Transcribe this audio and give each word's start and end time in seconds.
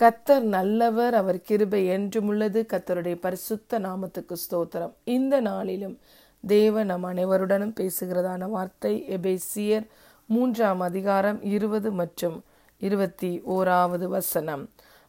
கத்தர் 0.00 0.44
நல்லவர் 0.52 1.14
அவர் 1.14 1.38
கிருபை 1.40 1.86
என்றும் 1.86 2.28
உள்ளது. 2.28 2.60
கத்தருடைய 2.72 3.14
பரிசுத்த 3.14 3.78
நாமத்துக்கு 3.78 4.34
ஸ்தோத்திரம். 4.42 4.92
இந்த 5.04 5.40
நாளிலும் 5.40 5.96
தேவ 6.44 6.84
நம் 6.84 7.04
அனைவருடனும் 7.04 7.74
பேசுகிறதான 7.80 8.48
வார்த்தை 8.48 8.92
எபேசியர் 9.08 9.86
மூன்றாம் 10.26 10.80
அதிகாரம் 10.80 11.42
இருபது 11.42 11.92
மற்றும் 11.92 12.38
இருபத்தி 12.80 13.42
ஓராவது 13.56 14.08
வசனம். 14.08 14.64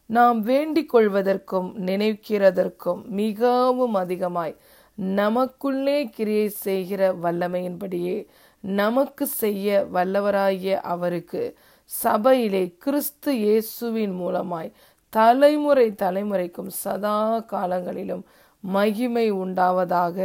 நாம் 0.06 0.40
வேண்டிக் 0.40 0.92
கொள்வதற்கும் 0.94 1.68
நினைக்கிறதற்கும் 1.86 3.02
மிகவும் 3.06 3.94
அதிகமாய் 3.94 4.56
நமக்குள்ளே 4.94 5.98
கிரியை 6.08 6.48
செய்கிற 6.48 7.12
வல்லமையின்படியே 7.12 8.16
நமக்கு 8.60 9.26
செய்ய 9.26 9.86
வல்லவராகிய 9.92 10.74
அவருக்கு 10.94 11.42
சபையிலே 11.91 12.63
கிறிஸ்து 12.83 13.31
இயேசுவின் 13.45 14.15
மூலமாய் 14.21 14.71
தலைமுறை 15.13 15.87
தலைமுறைக்கும் 16.03 16.71
சதா 16.83 17.17
காலங்களிலும் 17.53 18.23
மகிமை 18.63 19.27
உண்டாவதாக 19.43 20.17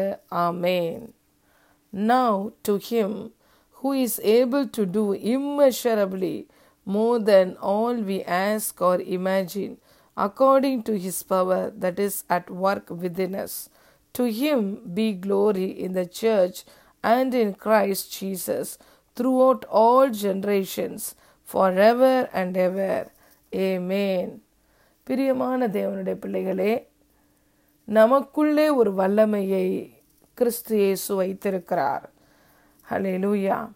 ஆமேன் 0.46 1.04
now 1.92 2.40
to 2.66 2.74
him 2.88 3.16
who 3.78 3.92
is 3.92 4.20
able 4.22 4.66
to 4.68 4.86
do 4.86 5.12
immeasurably 5.12 6.46
more 6.86 7.18
than 7.20 7.56
all 7.60 7.94
we 7.94 8.22
ask 8.22 8.80
or 8.80 9.00
imagine, 9.00 9.78
according 10.16 10.84
to 10.84 10.96
his 10.96 11.22
power 11.24 11.72
that 11.76 11.98
is 11.98 12.22
at 12.30 12.48
work 12.48 12.88
within 12.90 13.34
us. 13.34 13.68
To 14.14 14.24
him 14.24 14.60
be 14.94 15.12
glory 15.14 15.64
in 15.64 15.94
the 15.94 16.06
church 16.06 16.64
and 17.04 17.34
in 17.34 17.54
Christ 17.54 18.12
Jesus 18.12 18.78
throughout 19.16 19.64
all 19.66 20.10
generations, 20.10 21.16
forever 21.53 22.29
and 22.31 22.57
ever 22.57 23.11
amen 23.79 24.43
பிரியமான 25.03 25.67
தேவனுடைய 25.67 26.13
பிள்ளைகளே 26.13 26.87
நமக்குள்ளே 27.85 28.69
ஒரு 28.69 28.93
வல்லமையை 28.93 29.93
கிறிஸ்து 30.33 30.77
இயேசு 30.77 31.15
வைத்திருக்கிறார். 31.15 32.09
ஹலேலூயா 32.89 33.69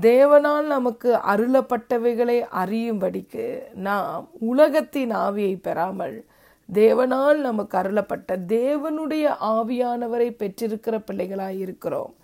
தேவனால் 0.00 0.66
நமக்கு 0.66 1.14
அருளப்பட்டவைகளை 1.14 2.46
அறியும்படிக்கு 2.52 3.62
நாம் 3.74 4.30
உலகத்தின் 4.38 5.10
ஆவியை 5.10 5.58
பெறாமல் 5.62 6.26
தேவனால் 6.72 7.36
நமக்கு 7.36 7.78
அருளப்பட்ட 7.78 8.36
தேவனுடைய 8.36 9.36
ஆவியானவரை 9.40 10.30
பெற்றிருக்கிற 10.30 11.04
பிள்ளைகளாய் 11.10 11.58
இருக்கிறோம். 11.58 12.14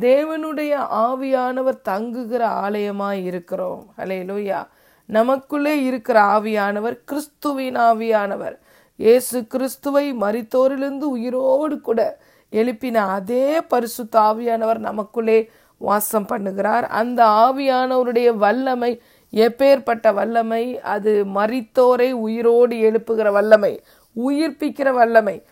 தேவனுடைய 0.00 0.72
ஆவியானவர் 0.90 1.80
தங்குகிற 1.82 2.46
ஆலயமாய் 2.48 3.24
இருக்கிறோம். 3.24 3.92
ஹலேலூயா 3.98 4.66
நமக்குள்ளே 5.06 5.82
இருக்கிற 5.82 6.20
ஆவியானவர் 6.20 6.98
கிறிஸ்துவின் 7.04 7.76
ஆவியானவர். 7.76 8.56
இயேசு 8.96 9.46
கிறிஸ்துவை 9.46 10.12
மறித்தோரிலிருந்து 10.12 11.00
உயிரோடு 11.00 11.80
கூட 11.80 12.18
எழுப்பின 12.52 12.94
அதே 12.94 13.60
பரிசுத்த 13.60 14.20
ஆவியானவர் 14.20 14.78
நமக்குள்ளே 14.78 15.50
வாசம் 15.78 16.26
பண்ணுகிறார். 16.28 16.82
அந்த 16.82 17.24
ஆவியானவருடைய 17.24 18.36
வல்லமை 18.36 19.00
எப்பேற்பட்ட 19.32 20.14
வல்லமை? 20.14 20.80
அது 20.80 21.24
மரித்தோரை 21.24 22.12
உயிரோடு 22.12 22.76
எழுப்புகிற 22.76 23.30
வல்லமை 23.30 23.82
உயிர்ப்பிக்கிற 24.26 24.92
வல்லமை. 24.92 25.42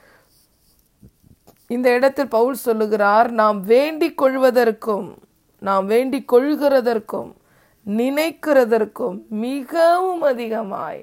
இந்த 1.75 1.89
இடத்தில் 1.93 2.35
பவுல் 2.37 2.59
சொல்லுகிறார் 2.67 3.29
நாம் 3.31 3.59
வேண்டிக் 3.73 4.19
கொள்வதற்கும் 4.23 5.09
நாம் 5.63 5.87
வேண்டிக் 5.87 6.31
கொள்கிறதற்கும் 6.33 7.31
நினைக்கிறதற்கும் 7.87 9.17
மிகவும் 9.45 10.23
அதிகமாய் 10.23 11.01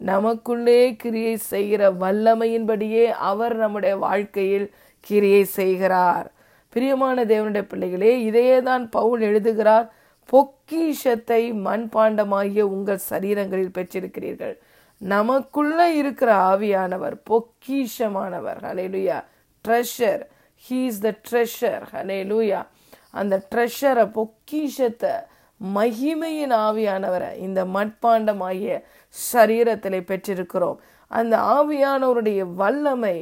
நமக்குள்ளே 0.00 0.82
கிரியை 0.96 1.34
செய்கிற 1.52 1.90
வல்லமையின்படியே 2.02 3.04
அவர் 3.30 3.54
நம்முடைய 3.56 3.94
வாழ்க்கையில் 3.96 4.66
கிரியை 5.06 5.42
செய்கிறார். 5.58 6.26
பிரியமான 6.68 7.24
தேவனுடைய 7.24 7.64
பிள்ளைகளே 7.68 8.12
இதையே 8.24 8.58
தான் 8.62 8.84
பவுல் 8.88 9.20
எழுதுகிறார் 9.20 9.86
பொக்கிஷத்தை 10.32 11.42
மண்பாண்டமாகிய 11.66 12.60
உங்கள் 12.74 13.06
சரீரங்களில் 13.10 13.76
பெற்றிருக்கிறீர்கள். 13.78 14.54
நமக்குள்ள 15.00 15.78
இருக்கிற 16.00 16.30
ஆவியானவர் 16.52 17.16
பொக்கிஷமானவர். 17.30 18.60
Hallelujah 18.68 19.18
treasure 19.64 20.22
he 20.64 20.78
is 20.90 21.02
the 21.06 21.10
treasure 21.28 21.84
hallelujah 21.92 22.60
அந்த 23.20 23.34
ட்ரெஷரை 23.52 24.04
பொக்கிஷத்தை 24.16 25.14
மகிமையின் 25.60 26.54
ஆவியானவரை 26.66 27.30
இந்த 27.46 27.60
மட்பாண்டமாகிய 27.76 28.72
சரீரத்தில் 29.14 30.08
பெற்றிருக்கிறோம். 30.10 30.78
அந்த 31.10 31.34
ஆவியானவருடைய 31.56 32.40
வல்லமை 32.60 33.16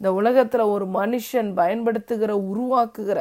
இந்த 0.00 0.08
உலகத்தில் 0.20 0.72
ஒரு 0.74 0.86
மனுஷன் 0.98 1.50
பயன்படுத்துகிற 1.60 2.32
உருவாக்குகிற 2.50 3.18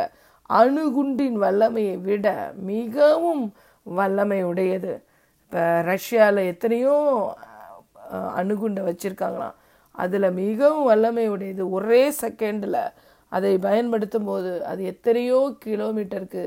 அணுகுண்டின் 0.50 1.38
வல்லமையை 1.44 1.98
விட 2.08 2.28
மிகவும் 2.72 3.44
வல்லமை 3.86 4.40
உடையது 4.52 4.94
இப்போ 5.44 5.62
ரஷ்யாவில் 5.92 6.50
எத்தனையோ 6.52 6.96
அணுகுண்டை 8.40 8.82
வச்சுருக்காங்களாம். 8.90 9.58
அதில் 9.92 10.36
மிகவும் 10.44 10.88
வல்லமை 10.90 11.26
உடையது 11.30 11.64
ஒரே 11.70 12.04
செகண்டில் 12.22 12.82
அதை 13.32 13.52
பயன்படுத்தும் 13.58 14.28
போது 14.30 14.52
அது 14.66 14.82
எத்தனையோ 14.84 15.40
கிலோமீட்டருக்கு 15.66 16.44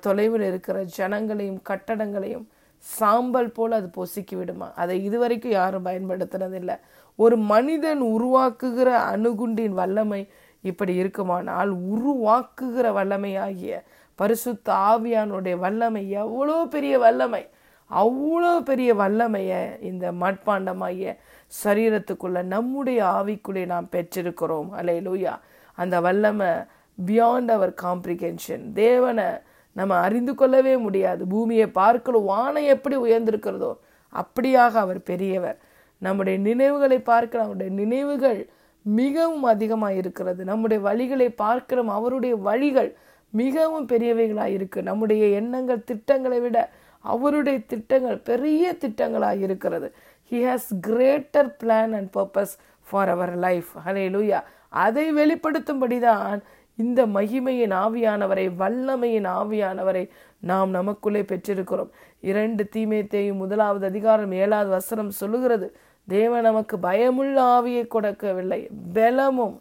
தொலைவில் 0.00 0.46
இருக்கிற 0.48 0.78
ஜனங்களையும் 0.98 1.60
கட்டடங்களையும் 1.70 2.46
சாம்பல் 2.84 3.52
போல் 3.56 3.76
அது 3.78 3.88
பொசுக்கி 3.96 4.34
விடுமா? 4.36 4.68
அதை 4.74 4.94
இதுவரைக்கும் 5.04 5.52
யாரும் 5.52 5.86
பயன்படுத்தினதில்லை. 5.86 6.76
ஒரு 7.18 7.36
மனிதன் 7.52 8.02
உருவாக்குகிற 8.14 8.88
அணுகுண்டின் 9.12 9.74
வல்லமை 9.80 10.22
இப்படி 10.64 10.94
இருக்குமானால் 10.94 11.70
உருவாக்குகிற 11.94 12.86
வல்லமையாகிய 12.98 13.80
பரிசுத்த 14.18 14.72
ஆவியானுடைய 14.92 15.56
வல்லமை 15.64 16.02
எவ்வளோ 16.10 16.56
பெரிய 16.74 16.94
வல்லமை? 16.98 17.42
அவ்வளோ 17.90 18.52
பெரிய 18.70 18.90
வல்லமையை 18.94 19.60
இந்த 19.90 20.04
மட்பாண்டமாகிய 20.22 21.14
சரீரத்துக்குள்ள 21.64 22.42
நம்முடைய 22.42 23.00
ஆவிக்குள்ளே 23.04 23.66
நாம் 23.66 23.88
பெற்றிருக்கிறோம். 23.92 24.70
அலை 24.70 24.96
லூயா 25.06 25.34
அந்த 25.78 26.00
வல்லமை 26.00 26.50
பியாண்ட் 26.98 27.50
அவர் 27.56 27.74
காம்ப்ரிகென்ஷன் 27.82 28.64
தேவனை 28.72 29.28
நம்ம 29.72 29.96
அறிந்து 29.96 30.34
கொள்ளவே 30.34 30.76
முடியாது. 30.76 31.26
பூமியை 31.26 31.66
பார்க்கலும் 31.66 32.28
வானம் 32.32 32.70
எப்படி 32.74 32.96
உயர்ந்திருக்கிறதோ 32.96 33.70
அப்படியாக 34.12 34.72
அவர் 34.84 35.02
பெரியவர். 35.02 35.58
நம்முடைய 35.98 36.38
நினைவுகளை 36.38 36.98
பார்க்கிற 37.00 37.42
அவருடைய 37.42 37.72
நினைவுகள் 37.72 38.40
மிகவும் 38.82 39.42
அதிகமாக 39.42 39.94
இருக்கிறது. 39.94 40.44
நம்முடைய 40.44 40.78
வழிகளை 40.88 41.28
பார்க்கிறோம். 41.44 41.88
அவருடைய 41.88 42.36
வழிகள் 42.36 42.90
மிகவும் 43.30 43.88
பெரியவைகளாக 43.88 44.46
இருக்கு. 44.46 44.82
நம்முடைய 44.82 45.26
எண்ணங்கள் 45.40 45.84
திட்டங்களை 45.84 46.40
விட 46.40 46.70
அவருடைய 47.04 47.58
திட்டங்கள் 47.66 48.18
பெரிய 48.18 48.76
திட்டங்களாக 48.80 49.40
இருக்கிறது. 49.40 49.88
He 50.30 50.40
has 50.48 50.68
greater 50.80 51.50
plan 51.60 51.94
and 51.98 52.10
purpose 52.18 52.54
for 52.86 53.08
our 53.08 53.34
life 53.36 53.70
hallelujah 54.14 54.40
அதை 54.84 55.06
வெளிப்படுத்தும்படி 55.12 55.98
தான் 56.00 56.42
இந்த 56.78 57.00
மகிமையின் 57.06 57.74
ஆவியானவரை 57.84 58.44
வல்லமையின் 58.60 59.26
ஆவியானவரை 59.38 60.04
நாம் 60.50 60.70
நமக்குள்ளே 60.70 61.22
பெற்றிருக்கிறோம். 61.22 61.90
இரண்டு 62.30 62.62
தீமைத்தையும் 62.74 63.40
முதலாவது 63.42 63.84
அதிகாரம் 63.86 64.32
ஏழாவது 64.32 64.70
வசனம் 64.70 65.10
சொல்லுகிறது 65.10 65.66
தேவன் 66.08 66.46
நமக்கு 66.48 66.78
பயமுள்ள 66.78 67.36
ஆவியை 67.56 67.84
கொடுக்கவில்லை 67.86 68.60
பலமும் 68.94 69.56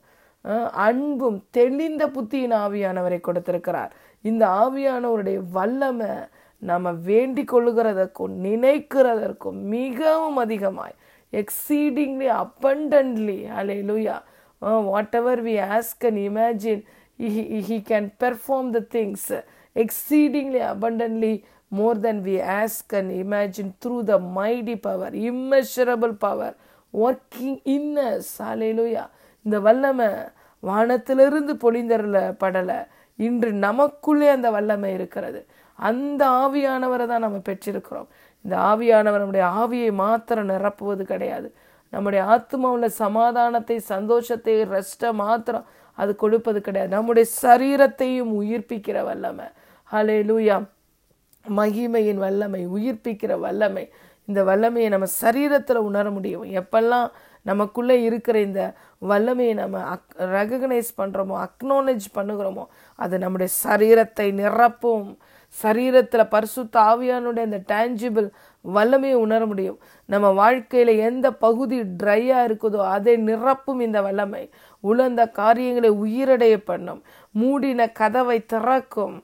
அன்பும் 0.85 1.39
தெளிந்த 1.51 2.03
புத்தியின் 2.07 2.55
ஆவியானவரை 2.63 3.19
கொடுத்திருக்கிறார். 3.21 3.91
இந்த 4.21 4.43
ஆவியானவருடைய 4.63 5.39
வல்லமை 5.51 6.09
நம்ம 6.61 6.91
வேண்டிக் 7.05 7.51
கொள்ளுகிறதற்கும் 7.51 8.33
நினைக்கிறதற்கும் 8.45 9.59
மிகவும் 9.71 10.37
அதிகமாய் 10.37 10.95
exceedingly 11.33 12.27
abundantly 12.37 13.37
hallelujah 13.83 14.15
whatever 15.15 15.41
we 15.43 15.55
ask 15.69 16.05
and 16.09 16.21
imagine 16.25 16.83
he 17.69 17.77
can 17.87 18.09
perform 18.23 18.69
the 18.71 18.81
things 18.95 19.31
exceedingly 19.75 20.61
abundantly 20.71 21.33
more 21.71 21.99
than 21.99 22.21
we 22.23 22.35
ask 22.57 22.93
and 22.99 23.11
imagine 23.21 23.71
through 23.83 23.97
the 24.03 24.15
mighty 24.33 24.75
power 24.79 25.15
immeasurable 25.23 26.15
power 26.19 26.55
working 26.93 27.59
in us 27.75 28.33
hallelujah 28.73 29.03
இந்த 29.45 29.57
வல்லமை 29.59 30.09
வானத்திலிருந்து 30.63 31.53
பொழிந்தரில் 31.61 32.23
படலை 32.41 32.79
இன்று 33.19 33.49
நமக்குள்ளே 33.63 34.27
அந்த 34.29 34.47
வல்லமை 34.51 34.89
இருக்கிறது 34.93 35.39
அந்த 35.79 36.21
ஆவியானவரை 36.43 37.05
தான் 37.11 37.25
நம்ம 37.25 37.37
பெற்றிருக்கிறோம். 37.49 38.09
இந்த 38.45 38.55
ஆவியானவர் 38.71 39.21
நம்முடைய 39.23 39.45
ஆவியை 39.61 39.91
மாத்திரம் 40.03 40.51
நிரப்புவது 40.53 41.03
கிடையாது. 41.11 41.47
நம்முடைய 41.93 42.21
ஆத்மாவில் 42.33 42.97
சமாதானத்தை 43.03 43.77
சந்தோஷத்தை 43.93 44.53
ரெஸ்ட்டை 44.75 45.09
மாத்திரம் 45.23 45.65
அது 45.97 46.11
கொடுப்பது 46.23 46.59
கிடையாது. 46.67 46.91
நம்முடைய 46.97 47.25
சரீரத்தையும் 47.41 48.31
உயிர்ப்பிக்கிற 48.41 48.97
வல்லமை. 49.09 49.47
ஹலே 49.91 50.19
லூயா 50.29 50.57
மகிமையின் 51.45 52.21
வல்லமை 52.25 52.61
உயிர்ப்பிக்கிற 52.75 53.33
வல்லமை. 53.45 53.85
இந்த 54.27 54.39
வல்லமையை 54.49 54.89
நம்ம 54.93 55.07
சரீரத்தில் 55.23 55.85
உணர 55.89 56.05
முடியும். 56.15 56.45
எப்பெல்லாம் 56.61 57.07
நமக்குள்ளே 57.49 57.95
இருக்கிற 58.07 58.35
இந்த 58.47 58.61
வல்லமையை 59.11 59.53
நம்ம 59.61 59.77
அக் 59.93 60.15
ரெகக்னைஸ் 60.37 60.91
பண்ணுறோமோ 60.99 61.35
அக்னாலேஜ் 61.45 62.07
பண்ணுகிறோமோ 62.17 62.65
அது 62.99 63.15
நம்முடைய 63.23 63.49
சரீரத்தை 63.63 64.27
நிரப்பும். 64.41 65.07
சரீரத்தில் 65.61 66.31
பரிசுத்த 66.33 66.75
ஆவியானுடைய 66.91 67.43
அந்த 67.47 67.59
டேஞ்சிபிள் 67.71 68.27
வல்லமையை 68.65 69.17
உணர 69.25 69.41
முடியும். 69.51 69.77
நம்ம 70.13 70.27
வாழ்க்கையில் 70.39 70.91
எந்த 71.09 71.27
பகுதி 71.45 71.77
ட்ரையாக 72.01 72.45
இருக்குதோ 72.47 72.81
அதை 72.95 73.13
நிரப்பும் 73.29 73.79
இந்த 73.87 73.99
வல்லமை. 74.07 74.43
உழந்த 74.89 75.21
காரியங்களை 75.39 75.91
உயிரடைய 76.05 76.55
பண்ணும். 76.69 77.01
மூடின 77.41 77.89
கதவை 78.01 78.37
திறக்கும். 78.53 79.15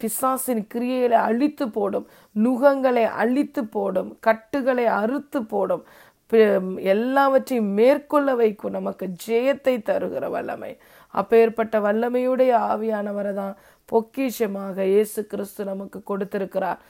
பிசாசின் 0.00 0.64
கிரியைகளை 0.72 1.18
அழித்து 1.28 1.66
போடும். 1.76 2.06
நுகங்களை 2.44 3.04
அழித்து 3.22 3.62
போடும். 3.76 4.10
கட்டுகளை 4.26 4.86
அறுத்து 5.02 5.40
போடும். 5.52 5.84
எல்லாவற்றையும் 6.92 7.72
மேற்கொள்ள 7.78 8.28
வைக்கும். 8.40 8.76
நமக்கு 8.78 9.06
ஜெயத்தை 9.26 9.74
தருகிற 9.88 10.28
வல்லமை. 10.36 10.72
அப்பேற்பட்ட 11.20 11.74
வல்லமையுடைய 11.86 12.52
ஆவியானவரை 12.72 13.32
தான் 13.40 13.54
பொக்கிஷமாக 13.92 14.76
இயேசு 14.92 15.20
கிறிஸ்து 15.32 15.62
நமக்கு 15.70 15.98
கொடுத்திருக்கிறார். 16.10 16.80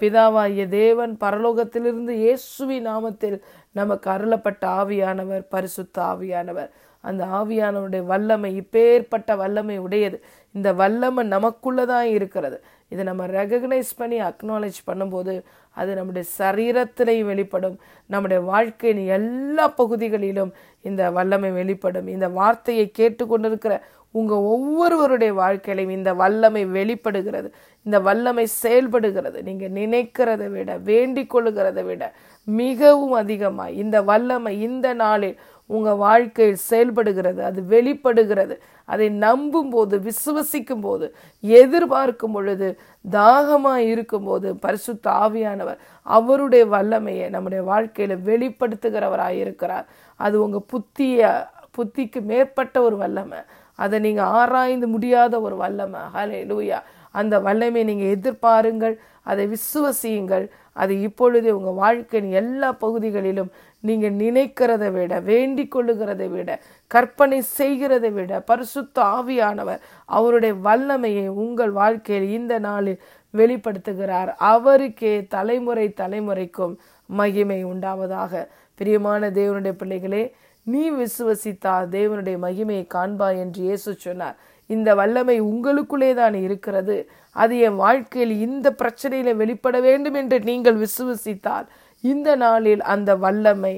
பிதாவாகிய 0.00 0.64
தேவன் 0.80 1.12
பரலோகத்திலிருந்து 1.24 2.12
இயேசுவி 2.24 2.78
நாமத்தில் 2.90 3.38
நமக்கு 3.78 4.08
அருளப்பட்ட 4.14 4.64
ஆவியானவர் 4.80 5.44
பரிசுத்த 5.54 5.96
ஆவியானவர். 6.12 6.70
அந்த 7.08 7.22
ஆவியானவருடைய 7.38 8.02
வல்லமை 8.12 8.50
இப்பேற்பட்ட 8.62 9.30
வல்லமை 9.42 9.76
உடையது. 9.86 10.18
இந்த 10.54 10.68
வல்லமை 10.82 11.22
நமக்குள்ளதான் 11.34 12.08
இருக்கிறது. 12.16 12.58
இதை 12.88 13.04
நம்ம 13.04 13.26
ரெகக்னைஸ் 13.26 13.92
பண்ணி 13.96 14.18
அக்னாலேஜ் 14.20 14.78
பண்ணும்போது 14.86 15.34
அது 15.76 15.90
நம்முடைய 15.94 16.24
சரீரத்திலையும் 16.38 17.30
வெளிப்படும். 17.32 17.76
நம்முடைய 18.10 18.40
வாழ்க்கையின் 18.42 19.02
எல்லா 19.06 19.68
பகுதிகளிலும் 19.68 20.52
இந்த 20.82 21.10
வல்லமை 21.10 21.50
வெளிப்படும். 21.50 22.08
இந்த 22.08 22.28
வார்த்தையை 22.28 22.86
கேட்டுக்கொண்டிருக்கிற 22.98 23.76
உங்கள் 24.10 24.46
ஒவ்வொருவருடைய 24.54 25.32
வாழ்க்கையிலையும் 25.34 25.96
இந்த 25.98 26.10
வல்லமை 26.14 26.62
வெளிப்படுகிறது. 26.66 27.48
இந்த 27.86 28.00
வல்லமை 28.00 28.44
செயல்படுகிறது. 28.62 29.38
நீங்கள் 29.42 29.74
நினைக்கிறதை 29.80 30.48
விட 30.50 30.76
வேண்டிக் 30.90 31.32
கொள்ளுகிறதை 31.34 31.84
விட 31.84 32.12
மிகவும் 32.44 33.16
அதிகமாக 33.22 33.76
இந்த 33.82 33.96
வல்லமை 34.02 34.52
இந்த 34.60 34.88
நாளில் 34.94 35.36
உங்கள் 35.66 35.96
வாழ்க்கையில் 35.96 36.64
செயல்படுகிறது 36.70 37.44
அது 37.44 37.62
வெளிப்படுகிறது. 37.62 38.62
அதை 38.84 39.08
நம்பும் 39.08 39.70
போது 39.70 39.98
விசுவசிக்கும் 39.98 40.80
போது 40.80 41.14
எதிர்பார்க்கும் 41.40 42.32
பொழுது 42.32 42.78
தாகமாக 43.10 43.82
இருக்கும்போது 43.82 44.56
பரிசுத்த 44.56 45.10
ஆவியானவர் 45.10 45.76
அவருடைய 46.02 46.66
வல்லமையை 46.66 47.28
நம்முடைய 47.28 47.64
வாழ்க்கையில் 47.64 48.16
வெளிப்படுத்துகிறவராக 48.16 49.28
இருக்கிறார். 49.28 49.86
அது 50.16 50.42
உங்கள் 50.42 50.68
புத்திய 50.72 51.46
புத்திக்கு 51.78 52.20
மேற்பட்ட 52.20 52.82
ஒரு 52.82 52.96
வல்லமை. 52.96 53.38
அதை 53.74 53.98
நீங்கள் 53.98 54.24
ஆராய்ந்து 54.24 54.88
முடியாத 54.88 55.40
ஒரு 55.40 55.56
வல்லமை. 55.56 56.00
ஹலே 56.14 56.40
லூயா 56.50 56.78
அந்த 57.20 57.34
வல்லமை 57.46 57.82
நீங்கள் 57.90 58.14
எதிர்பாருங்கள் 58.16 58.94
அதை 59.30 59.44
விசுவசியுங்கள். 59.54 60.46
அது 60.82 60.92
இப்பொழுதே 61.06 61.50
உங்கள் 61.58 61.80
வாழ்க்கையின் 61.82 62.30
எல்லா 62.40 62.68
பகுதிகளிலும் 62.84 63.50
நீங்கள் 63.88 64.14
நினைக்கிறதை 64.22 64.88
விட 64.94 65.14
வேண்டிக் 65.28 65.72
கொள்ளுகிறதை 65.74 66.28
விட 66.34 66.50
கற்பனை 66.94 67.38
செய்கிறதை 67.58 68.10
விட 68.16 68.40
பரிசுத்த 68.50 68.96
ஆவியானவர் 69.16 69.82
அவருடைய 70.18 70.54
வல்லமையை 70.66 71.26
உங்கள் 71.44 71.72
வாழ்க்கையில் 71.80 72.28
இந்த 72.38 72.54
நாளில் 72.68 73.02
வெளிப்படுத்துகிறார். 73.34 74.30
அவருக்கே 74.54 75.14
தலைமுறை 75.34 75.86
தலைமுறைக்கும் 76.02 76.74
மகிமை 77.18 77.60
உண்டாவதாக. 77.72 78.42
பிரியமான 78.80 79.30
தேவனுடைய 79.38 79.74
பிள்ளைகளே 79.80 80.24
நீ 80.72 80.82
விசுவசித்தா 81.00 81.74
தேவனுடைய 81.96 82.36
மகிமையை 82.46 82.84
காண்பா 82.94 83.28
என்று 83.42 83.60
இயேசு 83.66 83.90
சொன்னார். 84.06 84.36
இந்த 84.70 84.94
வல்லமை 84.94 85.36
உங்களுக்குள்ளே 85.50 86.14
தான் 86.14 86.36
இருக்கிறது. 86.46 86.96
அது 87.36 87.54
என் 87.58 87.76
வாழ்க்கையில் 87.76 88.34
இந்த 88.46 88.66
பிரச்சனையில 88.80 89.30
வெளிப்பட 89.36 89.76
வேண்டும் 89.80 90.14
என்று 90.14 90.38
நீங்கள் 90.50 90.80
விசுவசித்தால் 90.84 91.66
இந்த 92.04 92.30
நாளில் 92.36 92.82
அந்த 92.94 93.10
வல்லமை 93.16 93.74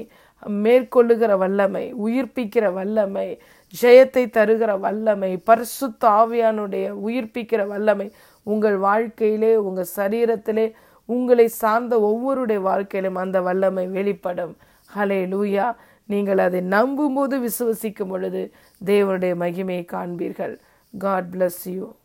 மேற்கொள்ளுகிற 0.64 1.32
வல்லமை 1.38 1.84
உயிர்ப்பிக்கிற 2.06 2.64
வல்லமை 2.72 3.28
ஜெயத்தை 3.74 4.24
தருகிற 4.36 4.72
வல்லமை 4.78 5.30
பரிசுத்த 5.44 6.08
ஆவியானுடைய 6.20 6.86
உயிர்ப்பிக்கிற 7.06 7.62
வல்லமை 7.66 8.08
உங்கள் 8.46 8.76
வாழ்க்கையிலே 8.78 9.52
உங்கள் 9.56 9.94
சரீரத்திலே 9.96 10.66
உங்களை 11.08 11.46
சார்ந்த 11.62 11.94
ஒவ்வொருடைய 12.00 12.60
வாழ்க்கையிலும் 12.60 13.18
அந்த 13.22 13.40
வல்லமை 13.40 13.86
வெளிப்படும். 13.88 14.54
ஹலே 14.90 15.20
லூயா 15.32 15.66
நீங்கள் 16.08 16.38
அதை 16.38 16.60
நம்பும்போது 16.76 17.36
விசுவசிக்கும் 17.46 18.12
பொழுது 18.12 18.42
தேவனுடைய 18.80 19.34
மகிமையை 19.42 19.84
காண்பீர்கள். 19.84 20.54
God 20.94 21.30
bless 21.30 21.66
you. 21.66 21.96